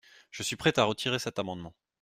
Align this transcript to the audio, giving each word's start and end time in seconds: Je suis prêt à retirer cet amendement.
Je 0.31 0.41
suis 0.41 0.55
prêt 0.55 0.79
à 0.79 0.83
retirer 0.85 1.19
cet 1.19 1.37
amendement. 1.37 1.75